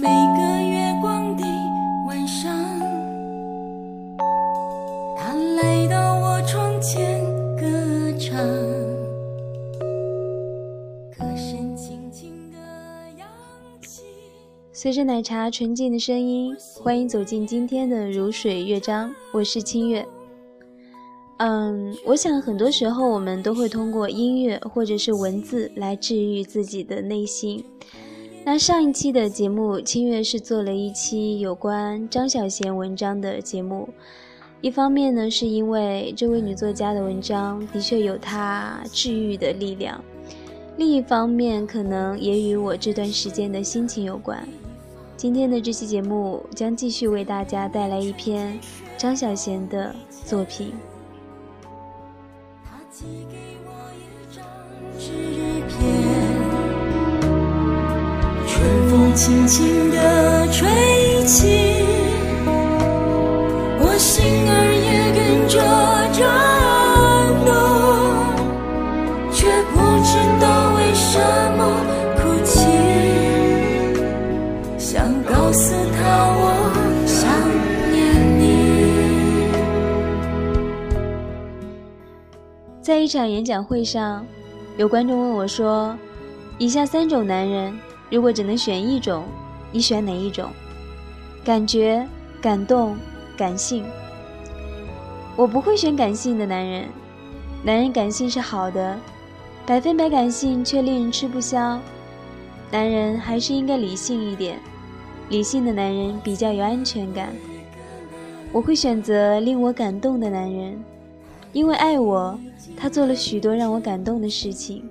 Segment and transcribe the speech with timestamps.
[0.00, 1.44] 每个月光的
[2.06, 2.50] 晚上，
[5.14, 7.22] 他来到我窗前
[7.54, 7.66] 歌
[8.18, 8.34] 唱。
[11.18, 12.56] 歌声轻轻的
[13.18, 13.28] 扬
[13.82, 14.02] 起，
[14.72, 20.06] 随着奶茶纯净的声音，欢迎走进今天的《如水乐章》，我是清月。
[21.36, 27.62] 嗯，我想很多时候我们都会通过音乐或者是文字来治愈自己的内心。
[28.42, 33.88] 那上一期的节目，清月是做了一期有关张小娴文章的节目。
[34.60, 40.00] 一方面呢，是因为这位女作家的文章的确有她治愈的力量；
[40.76, 44.46] 另一方面，可能也与我这段时间的心情有关。
[45.16, 48.58] 今天的这期节目将继续为大家带来一篇
[48.96, 50.72] 张小娴的作品。
[52.64, 54.44] 他寄给我一张
[54.98, 55.10] 纸
[55.68, 55.99] 片
[59.22, 60.66] 轻轻地吹
[61.26, 61.84] 起，
[63.78, 65.60] 我心儿也跟着
[66.16, 66.24] 颤
[67.44, 67.52] 抖，
[69.30, 71.20] 却不知道为什
[71.58, 71.60] 么
[72.16, 72.48] 哭泣。
[74.78, 76.00] 想告诉他
[76.32, 76.42] 我
[77.04, 77.20] 想
[77.92, 78.00] 念
[78.40, 78.40] 你。
[82.80, 84.24] 在一场演讲会上，
[84.78, 85.94] 有观众问我说
[86.56, 87.78] ：“以下三种男人，
[88.10, 89.24] 如果只能选一种，
[89.72, 90.50] 你选哪一种？”
[91.44, 92.06] 感觉、
[92.40, 92.96] 感动、
[93.36, 93.84] 感性。
[95.36, 96.84] 我不会选感性的男人。
[97.62, 98.98] 男人感性是好的，
[99.64, 101.78] 百分百感性却令人吃不消。
[102.70, 104.58] 男人还是应该理性一点，
[105.28, 107.34] 理性的男人比较有安全感。
[108.52, 110.82] 我会选择令我感动的男人。
[111.52, 112.38] 因为爱我，
[112.76, 114.84] 他做了许多让我感动的事情。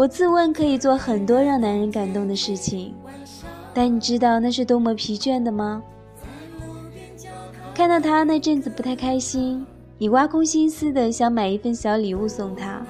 [0.00, 2.94] 我自问可以做很多让男人感动的事情，
[3.74, 5.82] 但你知道那是多么疲倦的吗？
[7.74, 9.66] 看到他那阵子不太开心，
[9.98, 12.80] 你挖空心思的想买一份小礼物送他，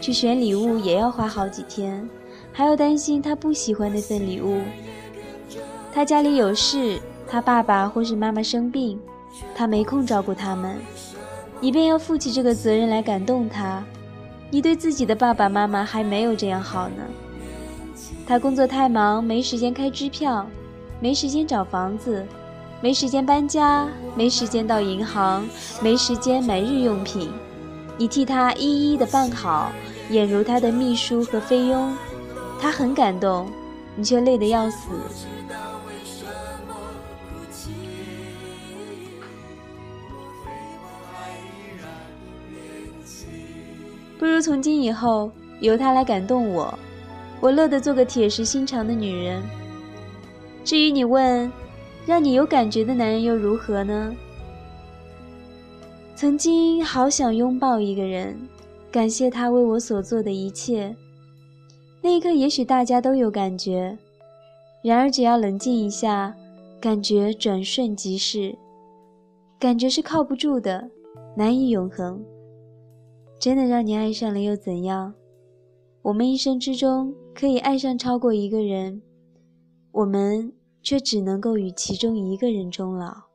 [0.00, 2.10] 去选礼物也要花好几天，
[2.52, 4.62] 还要担心他不喜欢那份礼物。
[5.92, 6.98] 他家里有事，
[7.28, 8.98] 他爸爸或是妈妈生病，
[9.54, 10.76] 他没空照顾他们。
[11.60, 13.84] 你便要负起这个责任来感动他，
[14.52, 17.02] 你对自己的爸爸妈妈还没有这样好呢。
[18.26, 20.46] 他工作太忙，没时间开支票，
[21.00, 22.22] 没时间找房子，
[22.82, 25.48] 没时间搬家，没时间到银行，
[25.80, 27.32] 没时间买日用品。
[27.96, 29.72] 你替他一一的办好，
[30.10, 31.96] 俨如他的秘书和菲佣，
[32.60, 33.50] 他很感动，
[33.96, 34.90] 你却累得要死。
[44.22, 46.78] 不如从今以后由他来感动我，
[47.40, 49.42] 我乐得做个铁石心肠的女人。
[50.62, 51.50] 至于你问，
[52.06, 54.14] 让你有感觉的男人又如何呢？
[56.14, 58.38] 曾经好想拥抱一个人，
[58.92, 60.94] 感谢他为我所做的一切。
[62.00, 63.98] 那一刻，也许大家都有感觉，
[64.84, 66.32] 然而只要冷静一下，
[66.80, 68.56] 感觉转瞬即逝。
[69.58, 70.88] 感觉是靠不住的，
[71.34, 72.24] 难以永恒。
[73.42, 75.12] 真的让你爱上了又怎样？
[76.02, 79.02] 我们一生之中可以爱上超过一个人，
[79.90, 83.31] 我们却只能够与其中一个人终老。